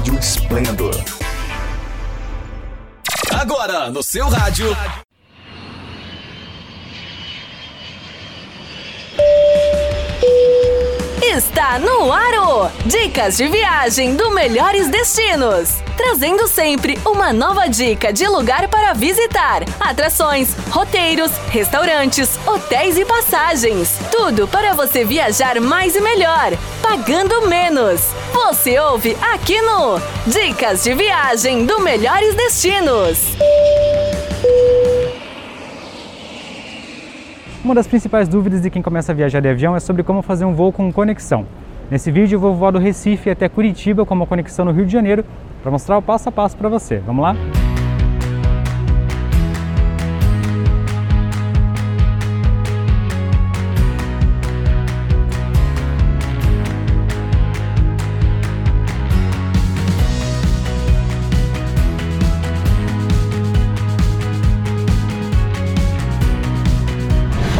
[0.00, 0.94] Rádio Esplendor.
[3.38, 4.74] Agora, no seu rádio.
[11.30, 12.68] Está no Aro!
[12.84, 15.76] Dicas de viagem do Melhores Destinos.
[15.96, 23.96] Trazendo sempre uma nova dica de lugar para visitar, atrações, roteiros, restaurantes, hotéis e passagens.
[24.10, 26.50] Tudo para você viajar mais e melhor,
[26.82, 28.08] pagando menos.
[28.32, 33.18] Você ouve aqui no Dicas de Viagem do Melhores Destinos.
[37.62, 40.46] Uma das principais dúvidas de quem começa a viajar de avião é sobre como fazer
[40.46, 41.46] um voo com conexão.
[41.90, 44.92] Nesse vídeo eu vou voar do Recife até Curitiba com uma conexão no Rio de
[44.92, 45.24] Janeiro
[45.62, 47.02] para mostrar o passo a passo para você.
[47.04, 47.36] Vamos lá?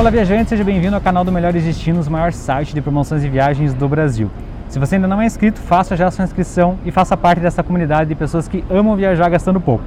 [0.01, 3.75] Olá viajante, seja bem-vindo ao canal do Melhores Destinos, maior site de promoções de viagens
[3.75, 4.31] do Brasil.
[4.67, 8.09] Se você ainda não é inscrito, faça já sua inscrição e faça parte dessa comunidade
[8.09, 9.85] de pessoas que amam viajar gastando pouco.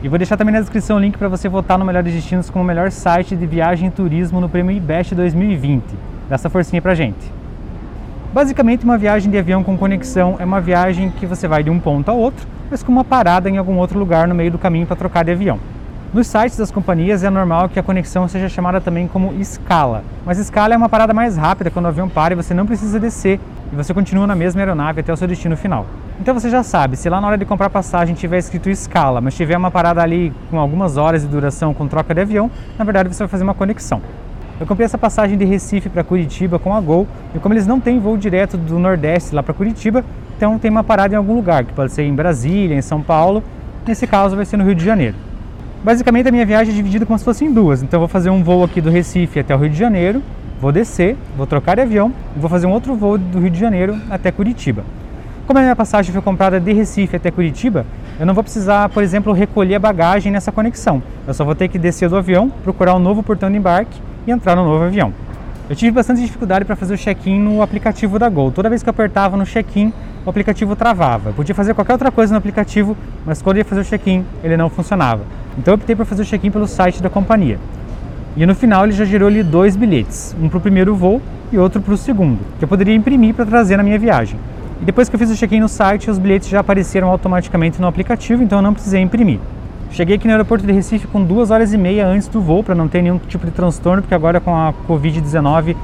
[0.00, 2.62] E vou deixar também na descrição o link para você votar no Melhores Destinos como
[2.62, 5.82] o melhor site de viagem e turismo no prêmio IBEST 2020.
[6.28, 7.32] Dá essa forcinha pra gente.
[8.32, 11.80] Basicamente, uma viagem de avião com conexão é uma viagem que você vai de um
[11.80, 14.86] ponto a outro, mas com uma parada em algum outro lugar no meio do caminho
[14.86, 15.58] para trocar de avião.
[16.12, 20.38] Nos sites das companhias é normal que a conexão seja chamada também como escala, mas
[20.38, 23.38] escala é uma parada mais rápida quando o avião para e você não precisa descer
[23.70, 25.84] e você continua na mesma aeronave até o seu destino final.
[26.18, 29.36] Então você já sabe, se lá na hora de comprar passagem tiver escrito escala, mas
[29.36, 33.14] tiver uma parada ali com algumas horas de duração com troca de avião, na verdade
[33.14, 34.00] você vai fazer uma conexão.
[34.58, 37.78] Eu comprei essa passagem de Recife para Curitiba com a Gol e como eles não
[37.78, 40.02] têm voo direto do Nordeste lá para Curitiba,
[40.38, 43.44] então tem uma parada em algum lugar, que pode ser em Brasília, em São Paulo,
[43.86, 45.27] nesse caso vai ser no Rio de Janeiro.
[45.82, 47.82] Basicamente a minha viagem é dividida como se fosse em duas.
[47.82, 50.22] Então eu vou fazer um voo aqui do Recife até o Rio de Janeiro,
[50.60, 53.58] vou descer, vou trocar de avião e vou fazer um outro voo do Rio de
[53.60, 54.84] Janeiro até Curitiba.
[55.46, 57.86] Como a minha passagem foi comprada de Recife até Curitiba,
[58.18, 61.00] eu não vou precisar, por exemplo, recolher a bagagem nessa conexão.
[61.26, 64.32] Eu só vou ter que descer do avião, procurar um novo portão de embarque e
[64.32, 65.12] entrar no novo avião.
[65.70, 68.50] Eu tive bastante dificuldade para fazer o check-in no aplicativo da Gol.
[68.50, 69.92] Toda vez que eu apertava no check-in,
[70.26, 71.30] o aplicativo travava.
[71.30, 74.24] Eu podia fazer qualquer outra coisa no aplicativo, mas quando eu ia fazer o check-in,
[74.42, 75.22] ele não funcionava.
[75.58, 77.58] Então eu optei por fazer o check-in pelo site da companhia.
[78.36, 81.20] E no final ele já gerou ali dois bilhetes, um para o primeiro voo
[81.50, 84.38] e outro para o segundo, que eu poderia imprimir para trazer na minha viagem.
[84.80, 87.88] E depois que eu fiz o check-in no site, os bilhetes já apareceram automaticamente no
[87.88, 89.40] aplicativo, então eu não precisei imprimir.
[89.90, 92.76] Cheguei aqui no aeroporto de Recife com duas horas e meia antes do voo, para
[92.76, 95.74] não ter nenhum tipo de transtorno, porque agora com a Covid-19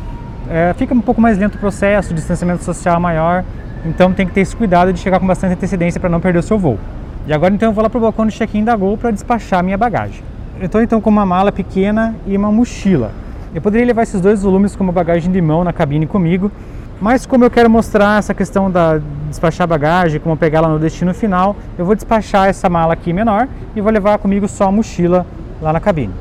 [0.48, 3.42] é, fica um pouco mais lento o processo, o distanciamento social maior,
[3.84, 6.42] então tem que ter esse cuidado de chegar com bastante antecedência para não perder o
[6.42, 6.78] seu voo.
[7.26, 9.64] E agora então eu vou lá para o balcão de check-in da Gol para despachar
[9.64, 10.22] minha bagagem.
[10.60, 13.12] Eu estou então com uma mala pequena e uma mochila.
[13.54, 16.52] Eu poderia levar esses dois volumes como bagagem de mão na cabine comigo,
[17.00, 21.14] mas como eu quero mostrar essa questão da despachar bagagem, como pegar ela no destino
[21.14, 25.26] final, eu vou despachar essa mala aqui menor e vou levar comigo só a mochila
[25.62, 26.12] lá na cabine.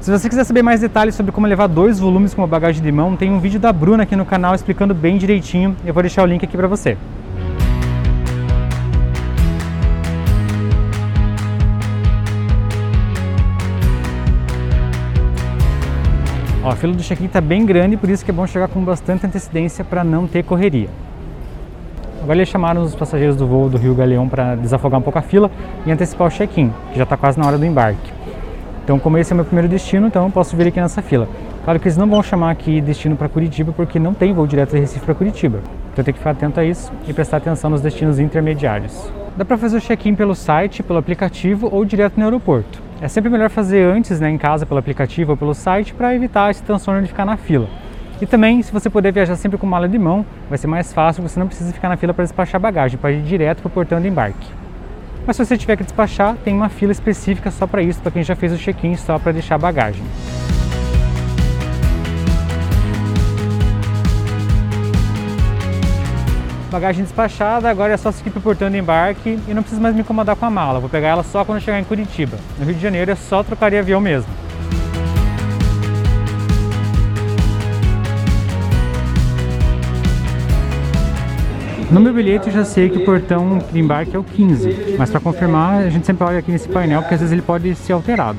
[0.00, 2.92] Se você quiser saber mais detalhes sobre como levar dois volumes com uma bagagem de
[2.92, 5.74] mão, tem um vídeo da Bruna aqui no canal explicando bem direitinho.
[5.84, 6.98] Eu vou deixar o link aqui para você.
[16.66, 18.82] Ó, a fila do check-in está bem grande, por isso que é bom chegar com
[18.82, 20.88] bastante antecedência para não ter correria.
[22.20, 25.22] Agora eles chamaram os passageiros do voo do Rio Galeão para desafogar um pouco a
[25.22, 25.48] fila
[25.86, 28.12] e antecipar o check-in, que já está quase na hora do embarque.
[28.82, 31.28] Então, como esse é meu primeiro destino, então eu posso vir aqui nessa fila.
[31.62, 34.72] Claro que eles não vão chamar aqui destino para Curitiba, porque não tem voo direto
[34.72, 35.60] de Recife para Curitiba.
[35.92, 39.08] Então, tenho que ficar atento a isso e prestar atenção nos destinos intermediários.
[39.36, 42.85] Dá para fazer o check-in pelo site, pelo aplicativo ou direto no aeroporto.
[42.98, 46.50] É sempre melhor fazer antes, né, em casa, pelo aplicativo ou pelo site, para evitar
[46.50, 47.68] esse transtorno de ficar na fila.
[48.22, 51.22] E também, se você puder viajar sempre com mala de mão, vai ser mais fácil,
[51.22, 54.00] você não precisa ficar na fila para despachar bagagem, pode ir direto para o portão
[54.00, 54.48] de embarque.
[55.26, 58.22] Mas se você tiver que despachar, tem uma fila específica só para isso, para quem
[58.22, 60.02] já fez o check-in, só para deixar bagagem.
[66.76, 69.94] Bagagem despachada, agora é só seguir para o portão de embarque e não preciso mais
[69.94, 72.36] me incomodar com a mala, vou pegar ela só quando chegar em Curitiba.
[72.58, 74.30] No Rio de Janeiro é só trocar de avião mesmo.
[81.90, 85.08] No meu bilhete eu já sei que o portão de embarque é o 15, mas
[85.08, 87.94] para confirmar a gente sempre olha aqui nesse painel porque às vezes ele pode ser
[87.94, 88.38] alterado.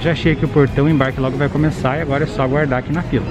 [0.00, 2.92] Já achei que o portão embarque logo vai começar e agora é só aguardar aqui
[2.92, 3.26] na fila.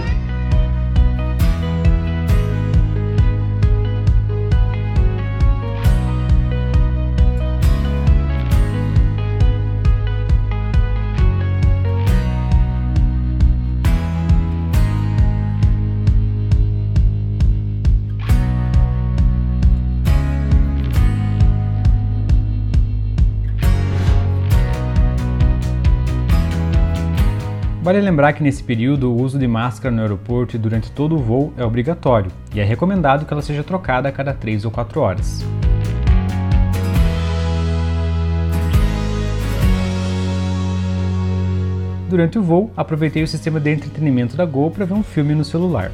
[27.83, 31.18] Vale lembrar que nesse período o uso de máscara no aeroporto e durante todo o
[31.18, 35.01] voo é obrigatório e é recomendado que ela seja trocada a cada 3 ou 4
[35.01, 35.44] horas.
[42.09, 45.44] Durante o voo, aproveitei o sistema de entretenimento da Gol para ver um filme no
[45.44, 45.91] celular.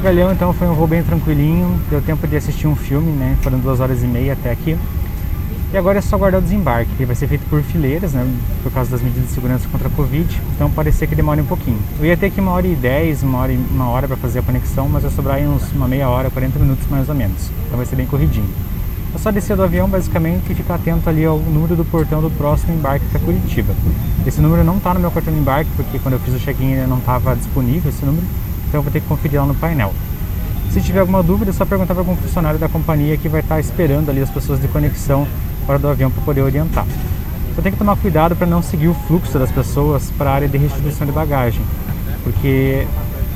[0.00, 3.36] Galeão, então foi um voo bem tranquilinho, deu tempo de assistir um filme, né?
[3.42, 4.74] Foram duas horas e meia até aqui.
[5.72, 8.26] E agora é só guardar o desembarque, que vai ser feito por fileiras, né?
[8.62, 11.44] Por causa das medidas de segurança contra a Covid, então pode ser que demore um
[11.44, 11.78] pouquinho.
[11.98, 14.42] Eu ia ter aqui uma hora e dez, uma hora, uma hora para fazer a
[14.42, 17.50] conexão, mas vai sobrar aí uns uma meia hora, 40 minutos mais ou menos.
[17.66, 18.48] Então vai ser bem corridinho.
[19.14, 22.30] É só descer do avião basicamente e ficar atento ali ao número do portão do
[22.30, 23.74] próximo embarque para Curitiba.
[24.26, 26.86] Esse número não está no meu cartão de embarque, porque quando eu fiz o check-in
[26.88, 28.24] não estava disponível esse número
[28.70, 29.92] então vou ter que conferir lá no painel.
[30.70, 33.58] Se tiver alguma dúvida, é só perguntar para algum funcionário da companhia que vai estar
[33.58, 35.26] esperando ali as pessoas de conexão
[35.66, 36.86] fora do avião para poder orientar.
[37.56, 40.48] Só tem que tomar cuidado para não seguir o fluxo das pessoas para a área
[40.48, 41.60] de restituição de bagagem,
[42.22, 42.86] porque,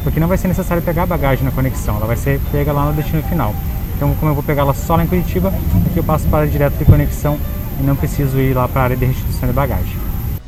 [0.04, 2.86] porque não vai ser necessário pegar a bagagem na conexão, ela vai ser pega lá
[2.86, 3.52] no destino final.
[3.96, 5.52] Então, como eu vou pegar ela só lá em Curitiba,
[5.86, 7.36] aqui eu passo para direto de conexão
[7.80, 9.96] e não preciso ir lá para a área de restituição de bagagem.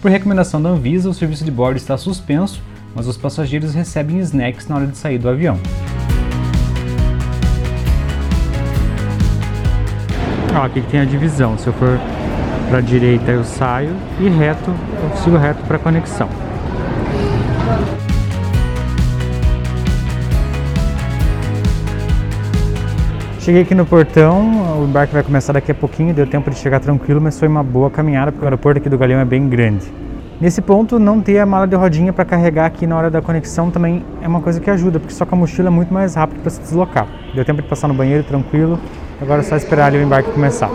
[0.00, 2.62] Por recomendação da Anvisa, o serviço de bordo está suspenso
[2.96, 5.58] mas os passageiros recebem snacks na hora de sair do avião.
[10.54, 11.58] Ó, aqui tem a divisão.
[11.58, 12.00] Se eu for
[12.70, 16.28] para a direita eu saio e reto eu sigo reto para a conexão.
[23.40, 26.80] Cheguei aqui no portão, o embarque vai começar daqui a pouquinho, deu tempo de chegar
[26.80, 29.86] tranquilo, mas foi uma boa caminhada porque o aeroporto aqui do Galeão é bem grande.
[30.38, 33.70] Nesse ponto, não ter a mala de rodinha para carregar aqui na hora da conexão
[33.70, 36.42] também é uma coisa que ajuda, porque só com a mochila é muito mais rápido
[36.42, 37.06] para se deslocar.
[37.34, 38.78] Deu tempo de passar no banheiro tranquilo,
[39.20, 40.70] agora é só esperar ali o embarque começar.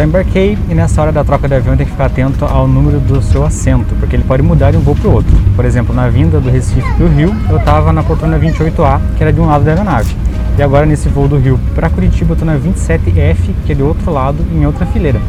[0.00, 2.98] Já embarquei e nessa hora da troca de avião tem que ficar atento ao número
[2.98, 5.36] do seu assento, porque ele pode mudar de um voo para o outro.
[5.54, 9.22] Por exemplo, na vinda do Recife para o Rio, eu estava na poltrona 28A, que
[9.22, 10.16] era de um lado da aeronave.
[10.56, 13.86] E agora nesse voo do Rio para Curitiba eu estou na 27F, que é do
[13.86, 15.20] outro lado, em outra fileira.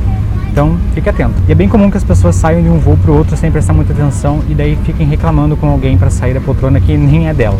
[0.49, 1.33] Então fique atento.
[1.49, 3.51] E é bem comum que as pessoas saiam de um voo para o outro sem
[3.51, 7.27] prestar muita atenção e daí fiquem reclamando com alguém para sair da poltrona que nem
[7.27, 7.59] é dela.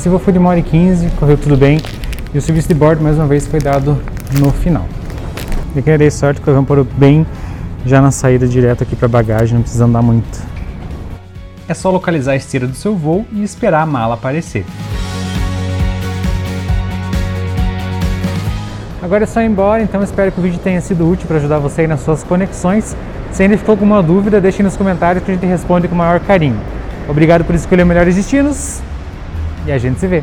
[0.00, 1.78] Esse voo foi de 1 hora e 15, correu tudo bem.
[2.32, 4.00] E o serviço de bordo, mais uma vez, foi dado
[4.38, 4.86] no final.
[5.74, 7.26] Dar sorte que o avião parou bem
[7.84, 10.26] já na saída direto aqui para bagagem, não precisa andar muito.
[11.68, 14.64] É só localizar a esteira do seu voo e esperar a mala aparecer.
[19.02, 21.58] Agora é só ir embora, então espero que o vídeo tenha sido útil para ajudar
[21.58, 22.96] você aí nas suas conexões.
[23.32, 25.98] Se ainda ficou com alguma dúvida, deixe nos comentários que a gente responde com o
[25.98, 26.58] maior carinho.
[27.06, 28.80] Obrigado por escolher melhores destinos
[29.66, 30.22] e a gente se vê.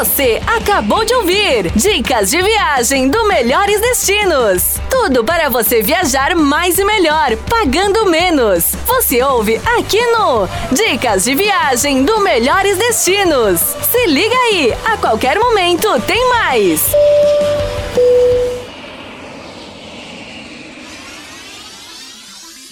[0.00, 4.80] Você acabou de ouvir Dicas de Viagem do Melhores Destinos.
[4.88, 8.74] Tudo para você viajar mais e melhor, pagando menos.
[8.86, 13.60] Você ouve aqui no Dicas de Viagem do Melhores Destinos.
[13.60, 16.80] Se liga aí, a qualquer momento tem mais.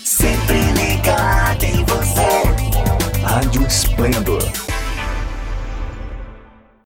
[0.02, 3.22] Sempre ligado em você.
[3.22, 4.67] Rádio Esplendor